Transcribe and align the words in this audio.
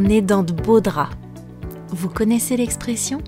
on 0.00 0.20
dans 0.22 0.42
de 0.42 0.52
beaux 0.52 0.80
draps. 0.80 1.14
Vous 1.90 2.08
connaissez 2.08 2.56
l'expression? 2.56 3.20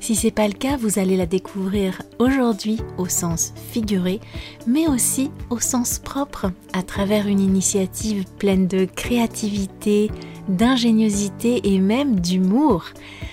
Si 0.00 0.16
c'est 0.16 0.30
pas 0.30 0.48
le 0.48 0.54
cas, 0.54 0.76
vous 0.76 0.98
allez 0.98 1.16
la 1.16 1.26
découvrir 1.26 2.02
aujourd'hui 2.18 2.78
au 2.98 3.06
sens 3.06 3.54
figuré, 3.70 4.20
mais 4.66 4.86
aussi 4.88 5.30
au 5.50 5.60
sens 5.60 5.98
propre, 5.98 6.50
à 6.72 6.82
travers 6.82 7.26
une 7.26 7.40
initiative 7.40 8.24
pleine 8.38 8.66
de 8.66 8.84
créativité, 8.84 10.10
d'ingéniosité 10.48 11.72
et 11.72 11.78
même 11.78 12.20
d'humour, 12.20 12.84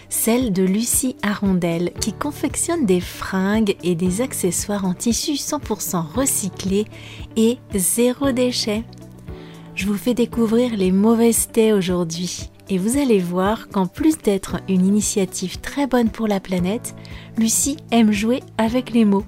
celle 0.07 0.53
de 0.53 0.63
Lucie 0.63 1.17
Arondel, 1.23 1.91
qui 1.99 2.13
confectionne 2.13 2.85
des 2.85 3.01
fringues 3.01 3.75
et 3.83 3.95
des 3.95 4.21
accessoires 4.21 4.85
en 4.85 4.93
tissu 4.93 5.33
100% 5.33 6.05
recyclés 6.15 6.85
et 7.35 7.57
zéro 7.73 8.31
déchet. 8.31 8.83
Je 9.73 9.87
vous 9.87 9.97
fais 9.97 10.13
découvrir 10.13 10.77
les 10.77 10.91
mauvaises 10.91 11.49
thés 11.51 11.73
aujourd'hui 11.73 12.50
et 12.69 12.77
vous 12.77 12.97
allez 12.97 13.19
voir 13.19 13.67
qu'en 13.69 13.87
plus 13.87 14.17
d'être 14.17 14.57
une 14.69 14.85
initiative 14.85 15.59
très 15.59 15.87
bonne 15.87 16.09
pour 16.09 16.27
la 16.27 16.39
planète, 16.39 16.95
Lucie 17.37 17.77
aime 17.91 18.11
jouer 18.11 18.41
avec 18.57 18.91
les 18.91 19.05
mots. 19.05 19.25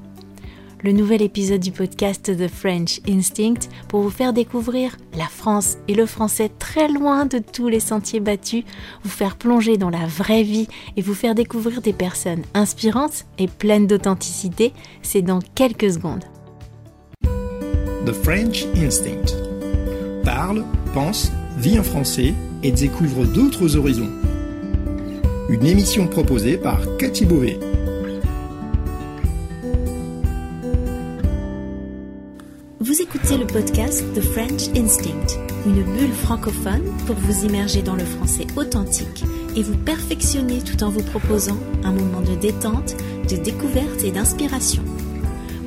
Le 0.84 0.92
nouvel 0.92 1.22
épisode 1.22 1.62
du 1.62 1.72
podcast 1.72 2.36
The 2.36 2.50
French 2.50 3.00
Instinct 3.08 3.70
pour 3.88 4.02
vous 4.02 4.10
faire 4.10 4.34
découvrir 4.34 4.98
la 5.18 5.28
France 5.28 5.78
et 5.88 5.94
le 5.94 6.06
français 6.06 6.52
très 6.60 6.90
loin 6.90 7.26
de 7.26 7.40
tous 7.40 7.70
les 7.70 7.80
sentiers 7.80 8.20
battus, 8.20 8.66
vous 9.02 9.10
faire 9.10 9.38
plonger 9.38 9.78
dans 9.78 9.90
la 9.90 10.06
vraie 10.06 10.44
vie 10.44 10.68
et 10.98 11.02
vous 11.02 11.14
faire 11.14 11.36
découvrir 11.36 11.82
des 11.82 11.94
personnes 11.94 12.44
inspirantes 12.54 13.26
et 13.38 13.48
pleines 13.48 13.88
d'authenticité, 13.88 14.74
c'est 15.02 15.22
dans 15.22 15.40
quelques 15.56 15.94
secondes. 15.94 16.26
The 18.06 18.12
French 18.12 18.66
Instinct 18.76 19.34
parle, 20.26 20.66
pense, 20.94 21.32
vit 21.58 21.80
en 21.80 21.84
français 21.84 22.34
et 22.64 22.72
découvre 22.72 23.26
d'autres 23.26 23.76
horizons. 23.76 24.10
Une 25.50 25.66
émission 25.66 26.08
proposée 26.08 26.58
par 26.58 26.80
Cathy 26.98 27.26
Beauvais. 27.26 27.60
Vous 32.80 33.02
écoutez 33.02 33.38
le 33.38 33.46
podcast 33.46 34.04
The 34.14 34.22
French 34.22 34.70
Instinct, 34.76 35.40
une 35.66 35.84
bulle 35.84 36.14
francophone 36.14 36.84
pour 37.06 37.16
vous 37.16 37.46
immerger 37.46 37.82
dans 37.82 37.96
le 37.96 38.06
français 38.06 38.48
authentique 38.56 39.24
et 39.56 39.64
vous 39.64 39.78
perfectionner 39.78 40.60
tout 40.60 40.84
en 40.84 40.90
vous 40.90 41.04
proposant 41.04 41.58
un 41.84 41.92
moment 41.92 42.22
de 42.22 42.36
détente, 42.36 42.96
de 43.30 43.38
découverte 43.38 44.04
et 44.04 44.12
d'inspiration. 44.12 44.84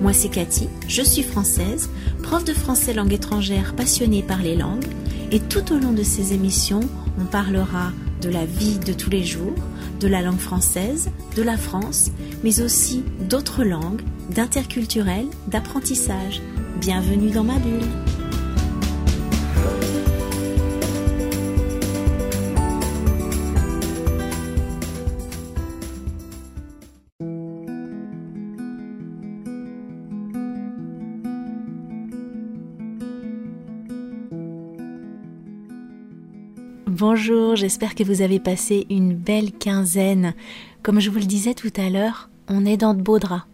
Moi 0.00 0.12
c'est 0.12 0.28
Cathy, 0.28 0.68
je 0.88 1.02
suis 1.02 1.22
française, 1.22 1.88
prof 2.22 2.44
de 2.44 2.52
français 2.52 2.92
langue 2.92 3.14
étrangère 3.14 3.74
passionnée 3.74 4.22
par 4.22 4.42
les 4.42 4.56
langues, 4.56 4.84
et 5.32 5.40
tout 5.40 5.72
au 5.72 5.78
long 5.78 5.92
de 5.92 6.02
ces 6.02 6.32
émissions, 6.32 6.80
on 7.20 7.24
parlera 7.24 7.92
de 8.22 8.28
la 8.28 8.44
vie 8.44 8.78
de 8.78 8.92
tous 8.92 9.10
les 9.10 9.24
jours, 9.24 9.54
de 10.00 10.08
la 10.08 10.22
langue 10.22 10.38
française, 10.38 11.10
de 11.34 11.42
la 11.42 11.56
France, 11.56 12.10
mais 12.44 12.60
aussi 12.60 13.02
d'autres 13.28 13.64
langues, 13.64 14.02
d'interculturel, 14.30 15.26
d'apprentissage. 15.48 16.40
Bienvenue 16.80 17.30
dans 17.30 17.44
ma 17.44 17.58
bulle. 17.58 18.25
Bonjour, 36.98 37.56
j'espère 37.56 37.94
que 37.94 38.04
vous 38.04 38.22
avez 38.22 38.40
passé 38.40 38.86
une 38.88 39.12
belle 39.14 39.52
quinzaine. 39.52 40.32
Comme 40.82 40.98
je 40.98 41.10
vous 41.10 41.18
le 41.18 41.26
disais 41.26 41.52
tout 41.52 41.72
à 41.76 41.90
l'heure, 41.90 42.30
on 42.48 42.64
est 42.64 42.78
dans 42.78 42.94
de 42.94 43.02
beaux 43.02 43.18
draps. 43.18 43.44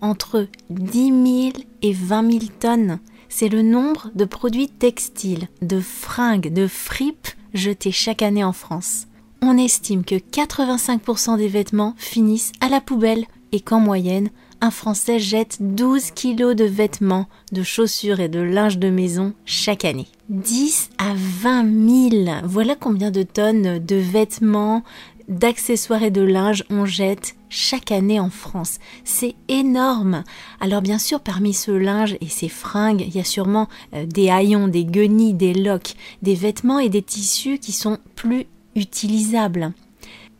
Entre 0.00 0.48
10 0.70 1.52
000 1.52 1.64
et 1.82 1.92
20 1.92 2.32
000 2.32 2.44
tonnes, 2.58 2.98
c'est 3.28 3.50
le 3.50 3.60
nombre 3.60 4.10
de 4.14 4.24
produits 4.24 4.70
textiles, 4.70 5.48
de 5.60 5.80
fringues, 5.80 6.50
de 6.50 6.66
fripes 6.66 7.28
jetés 7.52 7.92
chaque 7.92 8.22
année 8.22 8.42
en 8.42 8.54
France. 8.54 9.06
On 9.42 9.58
estime 9.58 10.02
que 10.02 10.14
85% 10.14 11.36
des 11.36 11.48
vêtements 11.48 11.94
finissent 11.98 12.52
à 12.62 12.70
la 12.70 12.80
poubelle 12.80 13.26
et 13.52 13.60
qu'en 13.60 13.80
moyenne, 13.80 14.30
un 14.60 14.70
Français 14.70 15.18
jette 15.18 15.58
12 15.60 16.10
kilos 16.12 16.56
de 16.56 16.64
vêtements, 16.64 17.26
de 17.52 17.62
chaussures 17.62 18.20
et 18.20 18.28
de 18.28 18.40
linge 18.40 18.78
de 18.78 18.90
maison 18.90 19.32
chaque 19.44 19.84
année. 19.84 20.08
10 20.28 20.90
à 20.98 21.14
20 21.14 22.10
000, 22.10 22.30
voilà 22.44 22.74
combien 22.74 23.10
de 23.10 23.22
tonnes 23.22 23.78
de 23.78 23.96
vêtements, 23.96 24.82
d'accessoires 25.28 26.02
et 26.02 26.10
de 26.10 26.22
linge 26.22 26.64
on 26.70 26.86
jette 26.86 27.36
chaque 27.50 27.92
année 27.92 28.20
en 28.20 28.30
France. 28.30 28.78
C'est 29.04 29.34
énorme. 29.48 30.24
Alors 30.60 30.82
bien 30.82 30.98
sûr, 30.98 31.20
parmi 31.20 31.54
ce 31.54 31.70
linge 31.70 32.16
et 32.20 32.28
ces 32.28 32.48
fringues, 32.48 33.04
il 33.06 33.14
y 33.14 33.20
a 33.20 33.24
sûrement 33.24 33.68
euh, 33.94 34.06
des 34.06 34.28
haillons, 34.30 34.68
des 34.68 34.84
guenilles, 34.84 35.34
des 35.34 35.54
loques, 35.54 35.94
des 36.22 36.34
vêtements 36.34 36.78
et 36.78 36.88
des 36.88 37.02
tissus 37.02 37.58
qui 37.58 37.72
sont 37.72 37.98
plus 38.16 38.46
utilisables. 38.74 39.72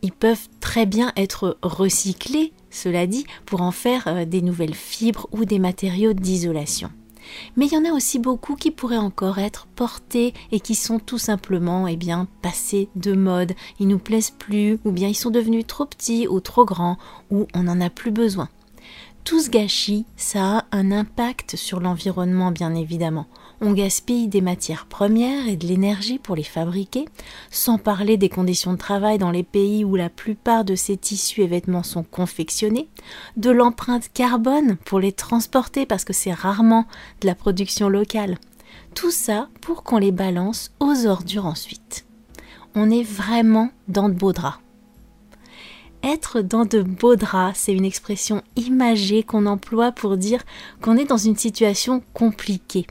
Ils 0.01 0.11
peuvent 0.11 0.47
très 0.59 0.85
bien 0.85 1.11
être 1.15 1.57
recyclés 1.61 2.53
cela 2.69 3.07
dit, 3.07 3.25
pour 3.45 3.61
en 3.61 3.71
faire 3.71 4.07
euh, 4.07 4.25
des 4.25 4.41
nouvelles 4.41 4.75
fibres 4.75 5.27
ou 5.31 5.45
des 5.45 5.59
matériaux 5.59 6.13
d'isolation. 6.13 6.91
Mais 7.55 7.67
il 7.67 7.73
y 7.73 7.77
en 7.77 7.85
a 7.85 7.93
aussi 7.93 8.19
beaucoup 8.19 8.55
qui 8.55 8.71
pourraient 8.71 8.97
encore 8.97 9.39
être 9.39 9.67
portés 9.75 10.33
et 10.51 10.59
qui 10.59 10.75
sont 10.75 10.99
tout 10.99 11.17
simplement 11.17 11.87
eh 11.87 11.95
bien, 11.95 12.27
passés 12.41 12.89
de 12.95 13.13
mode, 13.13 13.53
ils 13.79 13.87
nous 13.87 13.99
plaisent 13.99 14.31
plus, 14.31 14.79
ou 14.85 14.91
bien 14.91 15.07
ils 15.07 15.15
sont 15.15 15.29
devenus 15.29 15.67
trop 15.67 15.85
petits 15.85 16.27
ou 16.27 16.39
trop 16.39 16.65
grands, 16.65 16.97
ou 17.29 17.47
on 17.53 17.63
n'en 17.63 17.81
a 17.81 17.89
plus 17.89 18.11
besoin. 18.11 18.49
Tout 19.23 19.41
ce 19.41 19.49
gâchis, 19.49 20.05
ça 20.15 20.59
a 20.59 20.65
un 20.71 20.91
impact 20.91 21.55
sur 21.55 21.79
l'environnement 21.79 22.51
bien 22.51 22.73
évidemment. 22.73 23.27
On 23.61 23.73
gaspille 23.73 24.29
des 24.29 24.39
matières 24.39 24.85
premières 24.85 25.49
et 25.49 25.57
de 25.57 25.67
l'énergie 25.67 26.17
pour 26.17 26.37
les 26.37 26.43
fabriquer, 26.43 27.05
sans 27.51 27.77
parler 27.77 28.15
des 28.15 28.29
conditions 28.29 28.71
de 28.71 28.77
travail 28.77 29.17
dans 29.17 29.31
les 29.31 29.43
pays 29.43 29.83
où 29.83 29.97
la 29.97 30.09
plupart 30.09 30.63
de 30.63 30.75
ces 30.75 30.95
tissus 30.95 31.41
et 31.41 31.47
vêtements 31.47 31.83
sont 31.83 32.03
confectionnés, 32.03 32.87
de 33.35 33.49
l'empreinte 33.49 34.09
carbone 34.13 34.77
pour 34.85 35.01
les 35.01 35.11
transporter 35.11 35.85
parce 35.85 36.05
que 36.05 36.13
c'est 36.13 36.31
rarement 36.31 36.85
de 37.19 37.27
la 37.27 37.35
production 37.35 37.89
locale. 37.89 38.37
Tout 38.95 39.11
ça 39.11 39.49
pour 39.59 39.83
qu'on 39.83 39.97
les 39.97 40.13
balance 40.13 40.71
aux 40.79 41.05
ordures 41.05 41.45
ensuite. 41.45 42.05
On 42.75 42.89
est 42.89 43.03
vraiment 43.03 43.71
dans 43.89 44.07
de 44.07 44.13
beaux 44.13 44.33
draps. 44.33 44.59
Être 46.01 46.39
dans 46.39 46.63
de 46.63 46.81
beaux 46.81 47.17
draps, 47.17 47.59
c'est 47.59 47.73
une 47.73 47.83
expression 47.83 48.41
imagée 48.55 49.21
qu'on 49.21 49.45
emploie 49.45 49.91
pour 49.91 50.15
dire 50.15 50.43
qu'on 50.81 50.95
est 50.95 51.03
dans 51.09 51.17
une 51.17 51.35
situation 51.35 52.01
compliquée, 52.13 52.87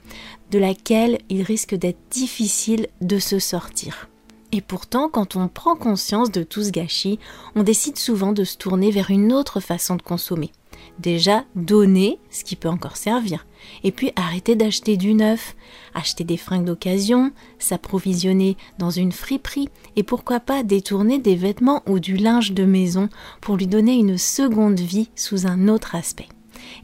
de 0.50 0.59
laquelle 0.59 1.19
il 1.28 1.42
risque 1.42 1.75
d'être 1.75 1.98
difficile 2.10 2.88
de 3.00 3.19
se 3.19 3.38
sortir. 3.38 4.09
Et 4.50 4.60
pourtant, 4.60 5.09
quand 5.09 5.36
on 5.36 5.48
prend 5.48 5.76
conscience 5.76 6.31
de 6.31 6.42
tout 6.42 6.62
ce 6.62 6.70
gâchis, 6.70 7.19
on 7.54 7.62
décide 7.62 7.98
souvent 7.98 8.32
de 8.32 8.44
se 8.44 8.56
tourner 8.56 8.91
vers 8.91 9.10
une 9.10 9.32
autre 9.32 9.60
façon 9.60 9.97
de 9.97 10.03
consommer. 10.03 10.50
Déjà, 10.98 11.44
donner 11.54 12.19
ce 12.31 12.44
qui 12.44 12.56
peut 12.56 12.69
encore 12.69 12.97
servir. 12.97 13.47
Et 13.84 13.92
puis 13.92 14.12
arrêter 14.16 14.56
d'acheter 14.56 14.97
du 14.97 15.14
neuf, 15.14 15.54
acheter 15.94 16.25
des 16.25 16.37
fringues 16.37 16.64
d'occasion, 16.64 17.32
s'approvisionner 17.58 18.56
dans 18.78 18.91
une 18.91 19.12
friperie 19.12 19.69
et 19.97 20.03
pourquoi 20.03 20.41
pas 20.41 20.62
détourner 20.62 21.19
des 21.19 21.37
vêtements 21.37 21.82
ou 21.87 21.98
du 21.98 22.16
linge 22.16 22.53
de 22.53 22.64
maison 22.64 23.08
pour 23.41 23.56
lui 23.56 23.66
donner 23.66 23.94
une 23.94 24.19
seconde 24.19 24.81
vie 24.81 25.10
sous 25.14 25.47
un 25.47 25.69
autre 25.69 25.94
aspect. 25.94 26.28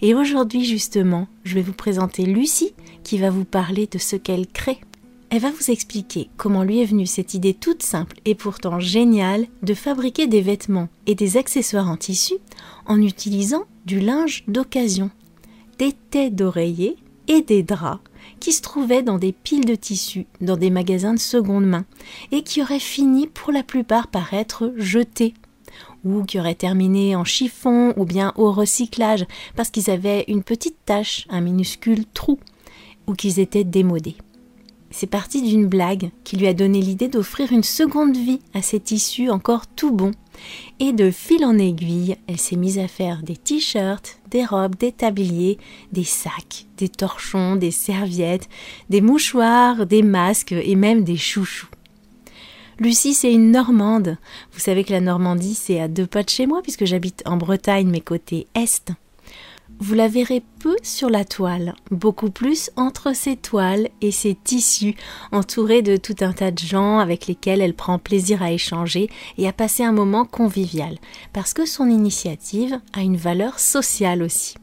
Et 0.03 0.15
aujourd'hui 0.15 0.65
justement, 0.65 1.29
je 1.45 1.55
vais 1.55 1.63
vous 1.63 1.73
présenter 1.73 2.25
Lucie 2.25 2.73
qui 3.03 3.19
va 3.19 3.31
vous 3.31 3.45
parler 3.45 3.87
de 3.87 3.99
ce 3.99 4.17
qu'elle 4.17 4.47
crée. 4.47 4.79
Elle 5.31 5.41
va 5.41 5.51
vous 5.51 5.71
expliquer 5.71 6.29
comment 6.37 6.63
lui 6.63 6.81
est 6.81 6.85
venue 6.85 7.07
cette 7.07 7.35
idée 7.35 7.55
toute 7.55 7.83
simple 7.83 8.17
et 8.25 8.35
pourtant 8.35 8.79
géniale 8.79 9.47
de 9.63 9.75
fabriquer 9.75 10.27
des 10.27 10.41
vêtements 10.41 10.89
et 11.07 11.15
des 11.15 11.37
accessoires 11.37 11.91
en 11.91 11.97
tissu 11.97 12.35
en 12.87 13.01
utilisant 13.03 13.65
du 13.85 14.01
linge 14.01 14.45
d'occasion, 14.47 15.11
des 15.79 15.93
têtes 16.11 16.37
d'oreiller 16.37 16.97
et 17.27 17.43
des 17.43 17.63
draps 17.63 18.01
qui 18.41 18.53
se 18.53 18.63
trouvaient 18.63 19.03
dans 19.03 19.19
des 19.19 19.33
piles 19.33 19.65
de 19.65 19.75
tissus 19.75 20.27
dans 20.41 20.57
des 20.57 20.71
magasins 20.71 21.15
de 21.15 21.19
seconde 21.19 21.67
main 21.67 21.85
et 22.31 22.43
qui 22.43 22.63
auraient 22.63 22.79
fini 22.79 23.27
pour 23.27 23.53
la 23.53 23.63
plupart 23.63 24.09
par 24.09 24.35
être 24.35 24.73
jetés 24.77 25.35
ou 26.05 26.25
qui 26.25 26.39
auraient 26.39 26.55
terminé 26.55 27.17
en 27.17 27.25
chiffon 27.25 27.93
ou 27.97 28.05
bien 28.05 28.33
au 28.37 28.53
recyclage 28.53 29.27
parce 29.57 29.71
qu'ils 29.71 29.91
avaient 29.91 30.25
une 30.29 30.43
petite 30.43 30.77
tache, 30.85 31.27
un 31.29 31.41
minuscule 31.41 32.05
trou, 32.13 32.39
ou 33.07 33.15
qu'ils 33.15 33.41
étaient 33.41 33.65
démodés. 33.65 34.17
C'est 34.97 35.09
parti 35.09 35.43
d'une 35.43 35.67
blague 35.67 36.11
qui 36.23 36.37
lui 36.37 36.47
a 36.47 36.55
donné 36.55 36.81
l'idée 36.81 37.09
d'offrir 37.09 37.51
une 37.51 37.65
seconde 37.65 38.17
vie 38.17 38.39
à 38.55 38.63
ces 38.63 38.79
tissus 38.79 39.29
encore 39.29 39.67
tout 39.67 39.91
bons. 39.91 40.13
Et 40.79 40.93
de 40.93 41.11
fil 41.11 41.45
en 41.45 41.59
aiguille, 41.59 42.17
elle 42.29 42.39
s'est 42.39 42.55
mise 42.55 42.79
à 42.79 42.87
faire 42.87 43.25
des 43.25 43.37
t-shirts, 43.37 44.21
des 44.31 44.45
robes, 44.45 44.77
des 44.77 44.93
tabliers, 44.93 45.59
des 45.91 46.05
sacs, 46.05 46.67
des 46.77 46.89
torchons, 46.89 47.57
des 47.57 47.73
serviettes, 47.73 48.49
des 48.89 49.01
mouchoirs, 49.01 49.85
des 49.85 50.05
masques 50.05 50.53
et 50.53 50.77
même 50.77 51.03
des 51.03 51.17
chouchous. 51.17 51.74
Lucie, 52.79 53.15
c'est 53.15 53.33
une 53.33 53.53
Normande. 53.53 54.17
Vous 54.53 54.59
savez 54.59 54.85
que 54.85 54.93
la 54.93 55.01
Normandie, 55.01 55.55
c'est 55.55 55.81
à 55.81 55.89
deux 55.89 56.07
pas 56.07 56.25
de 56.25 56.29
chez 56.29 56.47
moi, 56.47 56.61
puisque 56.63 56.85
j'habite 56.85 57.23
en 57.25 57.37
Bretagne, 57.37 57.89
mais 57.89 58.01
côté 58.01 58.49
Est. 58.55 58.93
Vous 59.81 59.95
la 59.95 60.09
verrez 60.09 60.43
peu 60.61 60.77
sur 60.83 61.11
la 61.11 61.25
toile, 61.25 61.75
beaucoup 61.91 62.31
plus 62.31 62.71
entre 62.77 63.15
ses 63.15 63.37
toiles 63.37 63.89
et 64.01 64.13
ses 64.13 64.35
tissus, 64.35 64.95
entourée 65.33 65.83
de 65.83 65.97
tout 65.97 66.17
un 66.21 66.33
tas 66.33 66.51
de 66.51 66.59
gens 66.59 66.99
avec 66.99 67.27
lesquels 67.27 67.61
elle 67.61 67.75
prend 67.75 67.99
plaisir 67.99 68.43
à 68.43 68.53
échanger 68.53 69.09
et 69.37 69.49
à 69.49 69.53
passer 69.53 69.83
un 69.83 69.93
moment 69.93 70.25
convivial, 70.25 70.99
parce 71.33 71.55
que 71.55 71.67
son 71.67 71.89
initiative 71.89 72.81
a 72.93 73.03
une 73.03 73.17
valeur 73.17 73.59
sociale 73.59 74.23
aussi. 74.23 74.55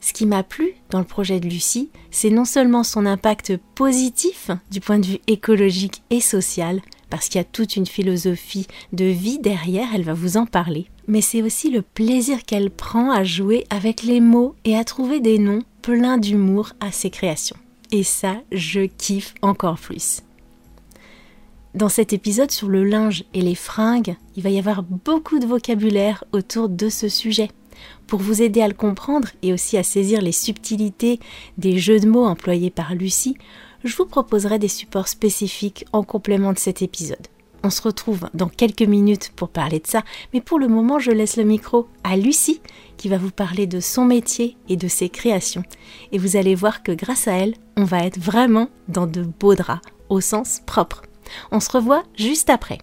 Ce 0.00 0.12
qui 0.12 0.26
m'a 0.26 0.42
plu 0.42 0.74
dans 0.90 1.00
le 1.00 1.04
projet 1.04 1.40
de 1.40 1.48
Lucie, 1.48 1.90
c'est 2.10 2.30
non 2.30 2.44
seulement 2.44 2.84
son 2.84 3.06
impact 3.06 3.56
positif 3.74 4.50
du 4.70 4.80
point 4.80 4.98
de 4.98 5.06
vue 5.06 5.20
écologique 5.26 6.02
et 6.10 6.20
social, 6.20 6.80
parce 7.10 7.28
qu'il 7.28 7.38
y 7.38 7.42
a 7.42 7.44
toute 7.44 7.76
une 7.76 7.86
philosophie 7.86 8.66
de 8.92 9.04
vie 9.04 9.38
derrière, 9.38 9.88
elle 9.94 10.02
va 10.02 10.14
vous 10.14 10.36
en 10.36 10.46
parler, 10.46 10.86
mais 11.06 11.20
c'est 11.20 11.42
aussi 11.42 11.70
le 11.70 11.82
plaisir 11.82 12.42
qu'elle 12.44 12.70
prend 12.70 13.10
à 13.10 13.24
jouer 13.24 13.64
avec 13.70 14.02
les 14.02 14.20
mots 14.20 14.54
et 14.64 14.76
à 14.76 14.84
trouver 14.84 15.20
des 15.20 15.38
noms 15.38 15.62
pleins 15.82 16.18
d'humour 16.18 16.72
à 16.80 16.92
ses 16.92 17.10
créations. 17.10 17.56
Et 17.90 18.02
ça, 18.02 18.36
je 18.52 18.80
kiffe 18.80 19.34
encore 19.40 19.78
plus. 19.78 20.22
Dans 21.74 21.88
cet 21.88 22.12
épisode 22.12 22.50
sur 22.50 22.68
le 22.68 22.84
linge 22.84 23.24
et 23.34 23.40
les 23.40 23.54
fringues, 23.54 24.16
il 24.36 24.42
va 24.42 24.50
y 24.50 24.58
avoir 24.58 24.82
beaucoup 24.82 25.38
de 25.38 25.46
vocabulaire 25.46 26.24
autour 26.32 26.68
de 26.68 26.88
ce 26.88 27.08
sujet. 27.08 27.50
Pour 28.06 28.20
vous 28.20 28.42
aider 28.42 28.60
à 28.62 28.68
le 28.68 28.74
comprendre 28.74 29.28
et 29.42 29.52
aussi 29.52 29.76
à 29.76 29.82
saisir 29.82 30.20
les 30.20 30.32
subtilités 30.32 31.20
des 31.56 31.78
jeux 31.78 32.00
de 32.00 32.08
mots 32.08 32.24
employés 32.24 32.70
par 32.70 32.94
Lucie, 32.94 33.36
je 33.84 33.96
vous 33.96 34.06
proposerai 34.06 34.58
des 34.58 34.68
supports 34.68 35.08
spécifiques 35.08 35.84
en 35.92 36.02
complément 36.02 36.52
de 36.52 36.58
cet 36.58 36.82
épisode. 36.82 37.28
On 37.64 37.70
se 37.70 37.82
retrouve 37.82 38.28
dans 38.34 38.48
quelques 38.48 38.82
minutes 38.82 39.32
pour 39.34 39.48
parler 39.48 39.80
de 39.80 39.86
ça, 39.86 40.02
mais 40.32 40.40
pour 40.40 40.58
le 40.58 40.68
moment, 40.68 40.98
je 40.98 41.10
laisse 41.10 41.36
le 41.36 41.44
micro 41.44 41.88
à 42.04 42.16
Lucie 42.16 42.60
qui 42.96 43.08
va 43.08 43.18
vous 43.18 43.30
parler 43.30 43.66
de 43.66 43.80
son 43.80 44.04
métier 44.04 44.56
et 44.68 44.76
de 44.76 44.88
ses 44.88 45.08
créations. 45.08 45.64
Et 46.12 46.18
vous 46.18 46.36
allez 46.36 46.54
voir 46.54 46.82
que 46.82 46.92
grâce 46.92 47.26
à 47.26 47.32
elle, 47.32 47.54
on 47.76 47.84
va 47.84 48.04
être 48.04 48.18
vraiment 48.18 48.68
dans 48.88 49.06
de 49.06 49.22
beaux 49.22 49.54
draps, 49.54 49.82
au 50.08 50.20
sens 50.20 50.60
propre. 50.66 51.02
On 51.50 51.60
se 51.60 51.70
revoit 51.70 52.04
juste 52.16 52.50
après. 52.50 52.78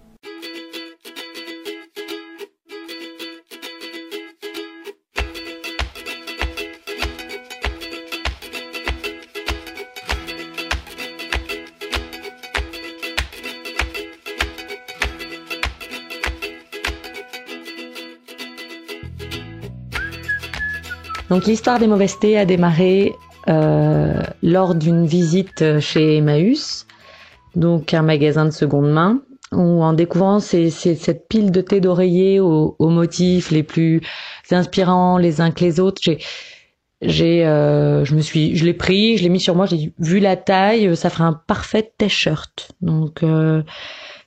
Donc 21.36 21.48
l'histoire 21.48 21.80
des 21.80 21.88
mauvaises 21.88 22.18
thés 22.18 22.38
a 22.38 22.46
démarré 22.46 23.14
euh, 23.50 24.22
lors 24.42 24.74
d'une 24.74 25.06
visite 25.06 25.82
chez 25.82 26.16
Emmaüs, 26.16 26.88
donc 27.58 27.94
un 27.94 28.04
magasin 28.04 28.46
de 28.46 28.52
seconde 28.52 28.90
main, 28.90 29.20
où 29.52 29.84
en 29.84 29.92
découvrant 29.92 30.40
cette 30.40 31.28
pile 31.28 31.52
de 31.52 31.60
thé 31.60 31.82
d'oreiller 31.82 32.40
aux, 32.40 32.78
motifs 32.80 33.52
les 33.52 33.64
plus 33.64 34.00
inspirants 34.50 35.18
les 35.18 35.42
uns 35.42 35.52
que 35.52 35.60
les 35.66 35.82
autres, 35.82 36.02
j'ai 37.02 37.46
euh, 37.46 38.06
je 38.06 38.16
me 38.16 38.22
suis 38.22 38.56
je 38.56 38.64
l'ai 38.64 38.74
pris 38.74 39.18
je 39.18 39.24
l'ai 39.24 39.30
mis 39.30 39.42
sur 39.42 39.56
moi 39.56 39.66
j'ai 39.66 39.94
vu 40.00 40.20
la 40.20 40.38
taille 40.38 40.96
ça 40.96 41.10
ferait 41.10 41.26
un 41.26 41.34
parfait 41.34 41.92
t-shirt. 41.98 42.72
Donc 42.80 43.24
euh, 43.24 43.62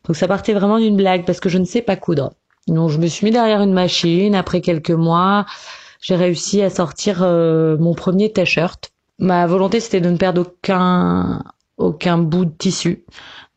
donc 0.07 0.15
ça 0.15 0.29
partait 0.29 0.53
vraiment 0.53 0.79
d'une 0.79 0.97
blague 0.97 1.25
parce 1.25 1.41
que 1.41 1.49
je 1.49 1.57
ne 1.57 1.65
sais 1.65 1.81
pas 1.81 1.97
coudre. 1.97 2.35
Donc 2.67 2.91
je 2.91 2.99
me 2.99 3.07
suis 3.07 3.25
mis 3.25 3.31
derrière 3.31 3.63
une 3.63 3.73
machine 3.73 4.35
après 4.35 4.61
quelques 4.61 4.91
mois 4.91 5.47
j'ai 6.01 6.17
réussi 6.17 6.63
à 6.63 6.71
sortir 6.71 7.23
euh, 7.23 7.77
mon 7.79 7.95
premier 7.95 8.33
t-shirt. 8.33 8.93
Ma 9.19 9.47
volonté 9.47 9.81
c'était 9.81 10.01
de 10.01 10.11
ne 10.11 10.17
perdre 10.17 10.43
aucun 10.43 11.43
aucun 11.77 12.19
bout 12.19 12.45
de 12.45 12.55
tissu. 12.57 13.05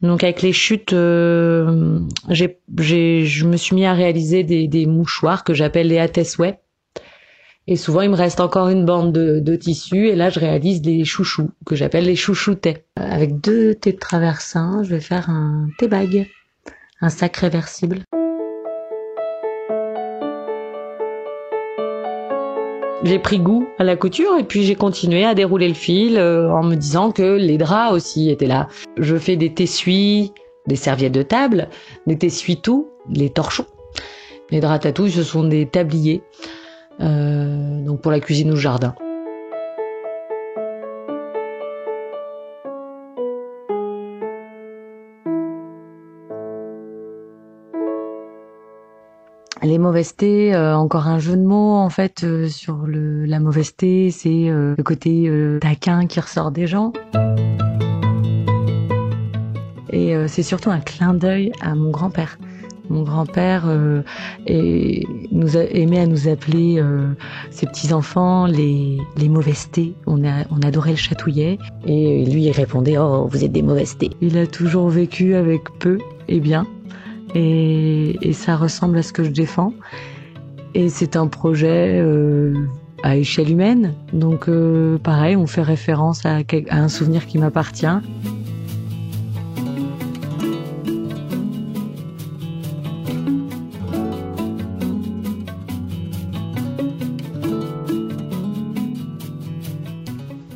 Donc 0.01 0.23
avec 0.23 0.41
les 0.41 0.53
chutes, 0.53 0.93
euh, 0.93 1.99
j'ai, 2.29 2.59
j'ai, 2.79 3.25
je 3.25 3.45
me 3.45 3.57
suis 3.57 3.75
mis 3.75 3.85
à 3.85 3.93
réaliser 3.93 4.43
des, 4.43 4.67
des 4.67 4.85
mouchoirs 4.85 5.43
que 5.43 5.53
j'appelle 5.53 5.87
les 5.87 5.99
Atesway. 5.99 6.59
Et 7.67 7.75
souvent 7.75 8.01
il 8.01 8.09
me 8.09 8.15
reste 8.15 8.39
encore 8.39 8.69
une 8.69 8.85
bande 8.85 9.13
de, 9.13 9.39
de 9.39 9.55
tissu 9.55 10.07
et 10.07 10.15
là 10.15 10.29
je 10.29 10.39
réalise 10.39 10.81
des 10.81 11.05
chouchous 11.05 11.51
que 11.65 11.75
j'appelle 11.75 12.05
les 12.05 12.15
chouchoutés. 12.15 12.85
Avec 12.95 13.39
deux 13.39 13.75
thés 13.75 13.93
de 13.93 13.99
traversin, 13.99 14.81
je 14.83 14.89
vais 14.89 15.01
faire 15.01 15.29
un 15.29 15.69
thé 15.77 15.87
bag, 15.87 16.27
un 17.01 17.09
sac 17.09 17.37
réversible. 17.37 17.99
J'ai 23.03 23.19
pris 23.19 23.39
goût 23.39 23.67
à 23.79 23.83
la 23.83 23.95
couture 23.95 24.37
et 24.37 24.43
puis 24.43 24.63
j'ai 24.63 24.75
continué 24.75 25.25
à 25.25 25.33
dérouler 25.33 25.67
le 25.67 25.73
fil 25.73 26.17
euh, 26.17 26.51
en 26.51 26.63
me 26.63 26.75
disant 26.75 27.11
que 27.11 27.35
les 27.35 27.57
draps 27.57 27.93
aussi 27.93 28.29
étaient 28.29 28.47
là. 28.47 28.67
Je 28.97 29.15
fais 29.15 29.35
des 29.35 29.53
tessuis, 29.53 30.33
des 30.67 30.75
serviettes 30.75 31.13
de 31.13 31.23
table, 31.23 31.67
des 32.05 32.17
tessuis 32.17 32.57
tout, 32.57 32.89
les 33.09 33.29
torchons. 33.29 33.65
Les 34.51 34.59
draps 34.59 34.83
tatouilles, 34.83 35.11
ce 35.11 35.23
sont 35.23 35.43
des 35.43 35.65
tabliers, 35.65 36.21
euh, 36.99 37.81
donc 37.83 38.01
pour 38.01 38.11
la 38.11 38.19
cuisine 38.19 38.49
ou 38.49 38.53
le 38.53 38.59
jardin. 38.59 38.93
Les 49.63 49.77
mauvaisetés, 49.77 50.55
euh, 50.55 50.75
encore 50.75 51.07
un 51.07 51.19
jeu 51.19 51.37
de 51.37 51.43
mots 51.43 51.75
en 51.75 51.89
fait 51.89 52.23
euh, 52.23 52.47
sur 52.47 52.77
le, 52.87 53.25
la 53.25 53.39
mauvaiseté, 53.39 54.09
c'est 54.09 54.49
euh, 54.49 54.73
le 54.75 54.83
côté 54.83 55.31
taquin 55.61 56.07
qui 56.07 56.19
ressort 56.19 56.49
des 56.49 56.65
gens. 56.65 56.93
Et 59.93 60.15
c'est 60.27 60.43
surtout 60.43 60.69
un 60.69 60.79
clin 60.79 61.13
d'œil 61.13 61.51
à 61.61 61.75
mon 61.75 61.91
grand-père. 61.91 62.39
Mon 62.89 63.03
grand-père 63.03 63.65
nous 64.47 65.57
aimait 65.57 65.99
à 65.99 66.07
nous 66.07 66.29
appeler 66.29 66.81
ses 67.49 67.65
petits-enfants 67.65 68.45
les, 68.45 68.99
les 69.17 69.27
mauvaisetés. 69.27 69.93
On, 70.07 70.25
a, 70.25 70.45
on 70.49 70.61
adorait 70.65 70.91
le 70.91 70.95
chatouillet. 70.95 71.57
Et 71.85 72.25
lui, 72.25 72.45
il 72.45 72.51
répondait 72.51 72.97
«Oh, 72.99 73.27
vous 73.29 73.43
êtes 73.43 73.51
des 73.51 73.61
mauvaisetés». 73.61 74.11
Il 74.21 74.37
a 74.37 74.47
toujours 74.47 74.87
vécu 74.87 75.35
avec 75.35 75.63
peu 75.79 75.97
et 76.29 76.39
bien 76.39 76.65
et, 77.35 78.33
ça 78.33 78.55
ressemble 78.55 78.97
à 78.97 79.03
ce 79.03 79.13
que 79.13 79.23
je 79.23 79.29
défends. 79.29 79.73
Et 80.73 80.89
c'est 80.89 81.15
un 81.15 81.27
projet 81.27 81.99
euh, 81.99 82.53
à 83.03 83.17
échelle 83.17 83.49
humaine, 83.49 83.93
donc 84.13 84.47
euh, 84.47 84.97
pareil, 84.97 85.35
on 85.35 85.47
fait 85.47 85.61
référence 85.61 86.25
à, 86.25 86.37
à 86.69 86.77
un 86.77 86.87
souvenir 86.87 87.25
qui 87.25 87.37
m'appartient. 87.37 87.85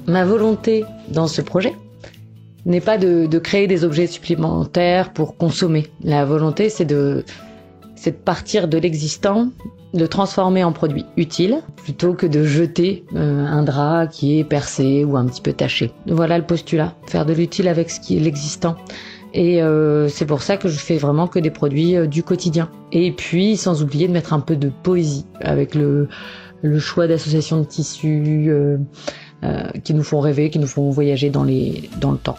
Ma 0.08 0.24
volonté 0.24 0.86
dans 1.10 1.28
ce 1.28 1.42
projet, 1.42 1.75
n'est 2.66 2.82
pas 2.82 2.98
de, 2.98 3.38
créer 3.38 3.68
des 3.68 3.84
objets 3.84 4.08
supplémentaires 4.08 5.14
pour 5.14 5.38
consommer. 5.38 5.88
La 6.04 6.26
volonté, 6.26 6.70
c'est 6.70 6.86
de, 6.86 7.24
partir 8.24 8.68
de 8.68 8.78
l'existant, 8.78 9.50
de 9.94 10.06
transformer 10.06 10.64
en 10.64 10.72
produit 10.72 11.06
utile, 11.16 11.62
plutôt 11.76 12.14
que 12.14 12.26
de 12.26 12.44
jeter 12.44 13.06
euh, 13.16 13.46
un 13.46 13.64
drap 13.64 14.08
qui 14.08 14.40
est 14.40 14.44
percé 14.44 15.06
ou 15.06 15.16
un 15.16 15.26
petit 15.26 15.42
peu 15.42 15.54
taché. 15.54 15.92
Voilà 16.08 16.38
le 16.38 16.46
postulat, 16.46 16.96
faire 17.08 17.26
de 17.26 17.34
l'utile 17.34 17.68
avec 17.68 17.90
ce 17.90 18.00
qui 18.00 18.18
est 18.18 18.20
l'existant. 18.20 18.76
Et 19.34 19.62
euh, 19.62 20.08
c'est 20.08 20.26
pour 20.26 20.42
ça 20.42 20.58
que 20.58 20.70
je 20.70 20.78
fais 20.78 20.98
vraiment 20.98 21.28
que 21.28 21.40
des 21.40 21.52
produits 21.52 21.96
euh, 21.96 22.08
du 22.08 22.24
quotidien. 22.24 22.70
Et 22.92 23.12
puis, 23.12 23.58
sans 23.58 23.84
oublier 23.84 24.08
de 24.08 24.14
mettre 24.14 24.34
un 24.34 24.40
peu 24.40 24.56
de 24.56 24.70
poésie 24.70 25.26
avec 25.42 25.76
le, 25.76 26.08
le 26.62 26.80
choix 26.80 27.08
d'associations 27.08 27.60
de 27.60 27.66
tissus 27.66 28.52
qui 29.84 29.94
nous 29.94 30.02
font 30.02 30.22
rêver, 30.22 30.50
qui 30.50 30.58
nous 30.58 30.66
font 30.66 30.90
voyager 30.90 31.30
dans 31.30 31.44
le 31.44 32.18
temps. 32.18 32.38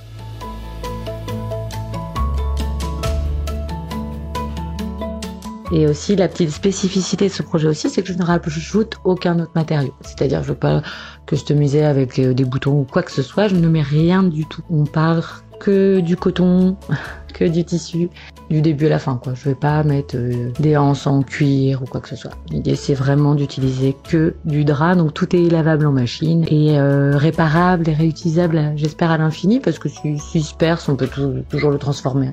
Et 5.73 5.87
aussi, 5.87 6.15
la 6.17 6.29
petite 6.29 6.51
spécificité 6.51 7.29
de 7.29 7.33
ce 7.33 7.43
projet 7.43 7.67
aussi, 7.67 7.91
c'est 7.91 8.03
que 8.03 8.09
je 8.09 8.19
ne 8.19 8.25
rajoute 8.25 8.97
aucun 9.05 9.39
autre 9.41 9.53
matériau. 9.55 9.93
C'est-à-dire, 10.01 10.43
je 10.43 10.49
veux 10.49 10.55
pas 10.55 10.83
customiser 11.27 11.85
avec 11.85 12.21
des 12.21 12.45
boutons 12.45 12.81
ou 12.81 12.85
quoi 12.85 13.03
que 13.03 13.11
ce 13.11 13.23
soit. 13.23 13.49
Je 13.49 13.57
ne 13.57 13.69
mets 13.69 13.83
rien 13.83 14.23
du 14.23 14.47
tout. 14.47 14.63
On 14.71 14.85
parle 14.85 15.23
que 15.59 16.01
du 16.01 16.17
coton, 16.17 16.77
que 17.35 17.45
du 17.45 17.65
tissu 17.65 18.09
du 18.51 18.63
début 18.63 18.87
à 18.87 18.91
la 18.91 18.99
fin. 18.99 19.17
Quoi. 19.23 19.35
Je 19.35 19.49
vais 19.49 19.55
pas 19.55 19.83
mettre 19.83 20.17
euh, 20.17 20.51
des 20.59 20.77
anses 20.77 21.07
en 21.07 21.23
cuir 21.23 21.83
ou 21.83 21.87
quoi 21.87 22.01
que 22.01 22.09
ce 22.09 22.17
soit. 22.17 22.33
L'idée 22.51 22.77
c'est 22.77 22.95
vraiment 22.95 23.35
d'utiliser 23.35 23.97
que 24.09 24.35
du 24.45 24.65
drap, 24.65 24.95
donc 24.95 25.15
tout 25.15 25.35
est 25.35 25.51
lavable 25.51 25.87
en 25.87 25.93
machine 25.93 26.45
et 26.49 26.79
euh, 26.79 27.17
réparable 27.17 27.89
et 27.89 27.95
réutilisable, 27.95 28.73
j'espère 28.77 29.11
à 29.11 29.19
l'infini, 29.19 29.61
parce 29.61 29.79
que 29.79 29.89
si, 29.89 30.19
si 30.19 30.43
se 30.43 30.55
perce, 30.55 30.89
on 30.89 30.97
peut 30.97 31.09
toujours 31.49 31.71
le 31.71 31.79
transformer. 31.79 32.31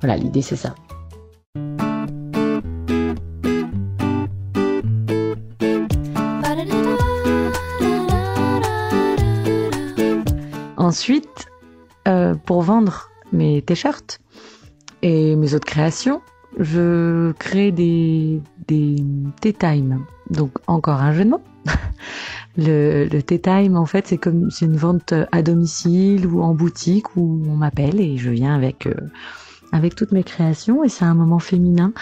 Voilà, 0.00 0.16
l'idée 0.16 0.42
c'est 0.42 0.56
ça. 0.56 0.74
Ensuite, 10.86 11.48
euh, 12.06 12.36
pour 12.36 12.62
vendre 12.62 13.10
mes 13.32 13.60
t-shirts 13.60 14.20
et 15.02 15.34
mes 15.34 15.52
autres 15.52 15.66
créations, 15.66 16.20
je 16.60 17.32
crée 17.32 17.72
des, 17.72 18.40
des 18.68 18.94
tea 19.40 19.52
time. 19.52 20.04
Donc 20.30 20.52
encore 20.68 21.00
un 21.02 21.12
jeu 21.12 21.24
de 21.24 21.30
mots. 21.30 21.42
Le, 22.56 23.04
le 23.04 23.22
tea 23.22 23.40
time, 23.40 23.76
en 23.76 23.84
fait, 23.84 24.06
c'est 24.06 24.16
comme 24.16 24.48
une 24.62 24.76
vente 24.76 25.12
à 25.32 25.42
domicile 25.42 26.24
ou 26.24 26.40
en 26.40 26.54
boutique 26.54 27.16
où 27.16 27.42
on 27.48 27.56
m'appelle 27.56 28.00
et 28.00 28.16
je 28.16 28.30
viens 28.30 28.54
avec 28.54 28.86
euh, 28.86 28.94
avec 29.72 29.94
toutes 29.94 30.12
mes 30.12 30.22
créations 30.22 30.84
et 30.84 30.88
c'est 30.88 31.04
un 31.04 31.14
moment 31.14 31.40
féminin 31.40 31.92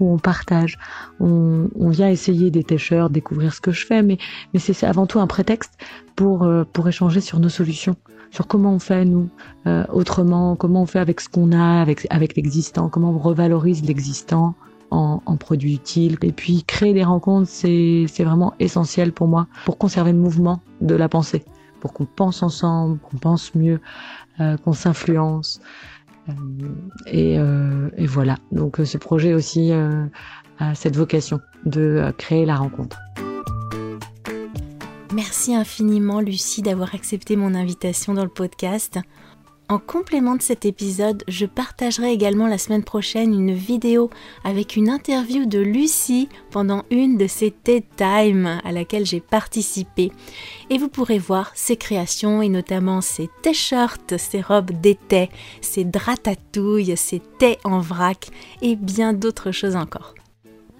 où 0.00 0.12
on 0.12 0.18
partage. 0.18 0.78
On, 1.20 1.68
on 1.76 1.88
vient 1.88 2.08
essayer 2.08 2.50
des 2.50 2.64
t-shirts, 2.64 3.12
découvrir 3.12 3.54
ce 3.54 3.60
que 3.60 3.70
je 3.70 3.86
fais, 3.86 4.02
mais 4.02 4.18
mais 4.52 4.60
c'est 4.60 4.84
avant 4.84 5.06
tout 5.06 5.20
un 5.20 5.26
prétexte 5.26 5.78
pour 6.16 6.42
euh, 6.42 6.64
pour 6.70 6.88
échanger 6.88 7.20
sur 7.20 7.38
nos 7.38 7.48
solutions 7.48 7.96
sur 8.32 8.48
comment 8.48 8.72
on 8.72 8.78
fait 8.80 9.04
nous 9.04 9.28
euh, 9.68 9.84
autrement, 9.92 10.56
comment 10.56 10.82
on 10.82 10.86
fait 10.86 10.98
avec 10.98 11.20
ce 11.20 11.28
qu'on 11.28 11.52
a, 11.52 11.80
avec 11.80 12.06
avec 12.10 12.34
l'existant, 12.34 12.88
comment 12.88 13.10
on 13.10 13.18
revalorise 13.18 13.84
l'existant 13.84 14.54
en, 14.90 15.22
en 15.24 15.36
produits 15.36 15.74
utiles. 15.74 16.16
Et 16.22 16.32
puis 16.32 16.64
créer 16.64 16.92
des 16.94 17.04
rencontres, 17.04 17.48
c'est 17.48 18.06
vraiment 18.24 18.54
essentiel 18.58 19.12
pour 19.12 19.28
moi 19.28 19.46
pour 19.64 19.78
conserver 19.78 20.12
le 20.12 20.18
mouvement 20.18 20.60
de 20.80 20.94
la 20.94 21.08
pensée, 21.08 21.44
pour 21.80 21.92
qu'on 21.92 22.06
pense 22.06 22.42
ensemble, 22.42 22.98
qu'on 22.98 23.18
pense 23.18 23.54
mieux, 23.54 23.80
euh, 24.40 24.56
qu'on 24.56 24.72
s'influence. 24.72 25.60
Euh, 26.28 26.32
et, 27.06 27.38
euh, 27.38 27.90
et, 27.96 28.06
voilà. 28.06 28.36
Donc 28.50 28.80
ce 28.84 28.96
projet 28.96 29.34
aussi 29.34 29.72
a 29.72 30.74
cette 30.74 30.96
vocation 30.96 31.40
de 31.66 32.12
créer 32.16 32.46
la 32.46 32.56
rencontre. 32.56 32.98
Merci 35.12 35.54
infiniment 35.54 36.20
Lucie 36.20 36.62
d'avoir 36.62 36.94
accepté 36.94 37.36
mon 37.36 37.54
invitation 37.54 38.14
dans 38.14 38.22
le 38.22 38.30
podcast. 38.30 38.98
En 39.68 39.78
complément 39.78 40.36
de 40.36 40.42
cet 40.42 40.64
épisode, 40.64 41.22
je 41.28 41.44
partagerai 41.44 42.12
également 42.12 42.46
la 42.46 42.56
semaine 42.56 42.82
prochaine 42.82 43.34
une 43.34 43.52
vidéo 43.52 44.08
avec 44.42 44.74
une 44.74 44.88
interview 44.88 45.44
de 45.44 45.58
Lucie 45.58 46.30
pendant 46.50 46.84
une 46.90 47.18
de 47.18 47.26
ses 47.26 47.50
TED 47.50 47.84
Time 47.94 48.58
à 48.64 48.72
laquelle 48.72 49.04
j'ai 49.04 49.20
participé. 49.20 50.12
Et 50.70 50.78
vous 50.78 50.88
pourrez 50.88 51.18
voir 51.18 51.52
ses 51.54 51.76
créations 51.76 52.40
et 52.40 52.48
notamment 52.48 53.02
ses 53.02 53.28
t-shirts, 53.42 54.16
ses 54.16 54.40
robes 54.40 54.72
d'été, 54.80 55.28
ses 55.60 55.84
dratatouilles, 55.84 56.96
ses 56.96 57.20
thés 57.38 57.58
en 57.64 57.80
vrac 57.80 58.28
et 58.62 58.76
bien 58.76 59.12
d'autres 59.12 59.52
choses 59.52 59.76
encore. 59.76 60.14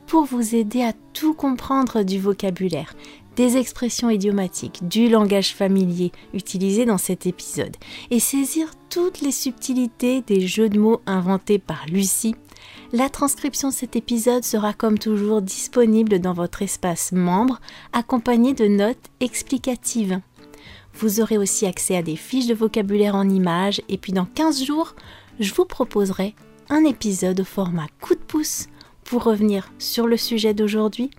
Pour 0.07 0.25
vous 0.25 0.55
aider 0.55 0.83
à 0.83 0.93
tout 1.15 1.33
comprendre 1.33 2.03
du 2.03 2.19
vocabulaire, 2.19 2.95
des 3.37 3.57
expressions 3.57 4.11
idiomatiques, 4.11 4.87
du 4.89 5.09
langage 5.09 5.55
familier 5.55 6.13
utilisé 6.35 6.85
dans 6.85 6.99
cet 6.99 7.27
épisode 7.27 7.77
et 8.11 8.21
saisir 8.21 8.69
toutes 8.91 9.21
les 9.21 9.33
subtilités 9.33 10.21
des 10.23 10.47
jeux 10.47 10.69
de 10.69 10.79
mots 10.79 11.01
inventés 11.07 11.59
par 11.59 11.87
Lucie, 11.87 12.35
la 12.93 13.09
transcription 13.09 13.69
de 13.69 13.75
cet 13.75 13.97
épisode 13.97 14.45
sera 14.45 14.75
comme 14.75 14.99
toujours 14.99 15.41
disponible 15.41 16.19
dans 16.19 16.35
votre 16.35 16.61
espace 16.61 17.13
membre 17.13 17.61
accompagnée 17.93 18.53
de 18.53 18.67
notes 18.67 19.11
explicatives. 19.21 20.21
Vous 20.95 21.21
aurez 21.21 21.39
aussi 21.39 21.67
accès 21.67 21.97
à 21.97 22.03
des 22.03 22.17
fiches 22.17 22.47
de 22.47 22.55
vocabulaire 22.55 23.15
en 23.15 23.29
images 23.29 23.81
et 23.89 23.97
puis 23.97 24.13
dans 24.13 24.27
15 24.27 24.65
jours, 24.65 24.95
je 25.41 25.55
vous 25.55 25.65
proposerai 25.65 26.35
un 26.69 26.85
épisode 26.85 27.41
au 27.41 27.45
format 27.45 27.87
coup 28.01 28.15
de 28.15 28.21
pouce 28.21 28.67
pour 29.05 29.25
revenir 29.25 29.73
sur 29.79 30.07
le 30.07 30.17
sujet 30.17 30.55
d'aujourd'hui 30.55 31.11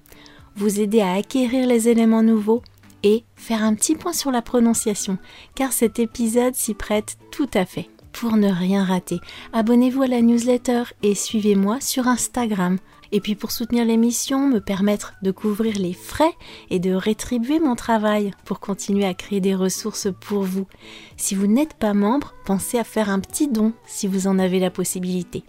vous 0.55 0.79
aider 0.79 1.01
à 1.01 1.13
acquérir 1.13 1.67
les 1.67 1.89
éléments 1.89 2.23
nouveaux 2.23 2.61
et 3.03 3.23
faire 3.35 3.63
un 3.63 3.75
petit 3.75 3.95
point 3.95 4.13
sur 4.13 4.31
la 4.31 4.41
prononciation, 4.41 5.17
car 5.55 5.73
cet 5.73 5.99
épisode 5.99 6.55
s'y 6.55 6.73
prête 6.73 7.17
tout 7.31 7.49
à 7.53 7.65
fait. 7.65 7.89
Pour 8.13 8.37
ne 8.37 8.49
rien 8.49 8.83
rater, 8.83 9.19
abonnez-vous 9.53 10.03
à 10.03 10.07
la 10.07 10.21
newsletter 10.21 10.83
et 11.01 11.15
suivez-moi 11.15 11.81
sur 11.81 12.07
Instagram. 12.07 12.77
Et 13.11 13.19
puis 13.19 13.35
pour 13.35 13.51
soutenir 13.51 13.85
l'émission, 13.85 14.47
me 14.47 14.59
permettre 14.59 15.13
de 15.21 15.31
couvrir 15.31 15.77
les 15.77 15.93
frais 15.93 16.33
et 16.69 16.79
de 16.79 16.93
rétribuer 16.93 17.59
mon 17.59 17.75
travail 17.75 18.31
pour 18.45 18.59
continuer 18.59 19.05
à 19.05 19.13
créer 19.13 19.39
des 19.39 19.55
ressources 19.55 20.07
pour 20.21 20.43
vous. 20.43 20.67
Si 21.17 21.35
vous 21.35 21.47
n'êtes 21.47 21.73
pas 21.75 21.93
membre, 21.93 22.33
pensez 22.45 22.79
à 22.79 22.83
faire 22.83 23.09
un 23.09 23.19
petit 23.19 23.47
don 23.47 23.73
si 23.85 24.07
vous 24.07 24.27
en 24.27 24.39
avez 24.39 24.59
la 24.59 24.71
possibilité 24.71 25.43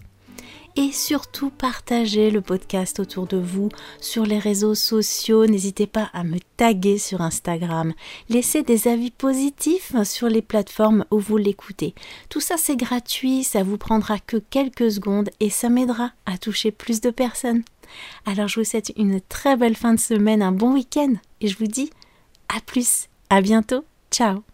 et 0.77 0.93
surtout 0.93 1.51
partagez 1.51 2.31
le 2.31 2.41
podcast 2.41 3.01
autour 3.01 3.27
de 3.27 3.37
vous 3.37 3.69
sur 4.01 4.25
les 4.25 4.39
réseaux 4.39 4.75
sociaux. 4.75 5.47
N'hésitez 5.47 5.87
pas 5.87 6.11
à 6.13 6.25
me 6.25 6.39
taguer 6.57 6.99
sur 6.99 7.21
Instagram. 7.21 7.93
Laissez 8.29 8.63
des 8.63 8.89
avis 8.89 9.11
positifs 9.11 9.95
sur 10.05 10.29
les 10.29 10.43
plateformes 10.43 11.05
où 11.11 11.19
vous 11.19 11.37
l'écoutez. 11.37 11.95
Tout 12.29 12.41
ça 12.41 12.57
c'est 12.57 12.77
gratuit, 12.77 13.45
ça 13.45 13.63
vous 13.63 13.79
prendra 13.79 14.19
que 14.19 14.37
quelques 14.37 14.91
secondes 14.91 15.31
et 15.41 15.51
ça 15.51 15.69
m'aidera 15.69 16.13
à 16.27 16.39
toucher 16.39 16.71
plus 16.71 17.01
de 17.01 17.11
personnes. 17.11 17.63
Alors 18.27 18.49
je 18.49 18.61
vous 18.61 18.65
souhaite 18.65 18.93
une 18.97 19.21
très 19.21 19.57
belle 19.57 19.77
fin 19.77 19.95
de 19.95 20.01
semaine, 20.01 20.43
un 20.43 20.53
bon 20.53 20.73
week-end 20.73 21.15
et 21.41 21.49
je 21.49 21.59
vous 21.59 21.67
dis 21.67 21.91
à 22.49 22.61
plus, 22.61 23.09
à 23.31 23.41
bientôt, 23.41 23.85
ciao 24.11 24.54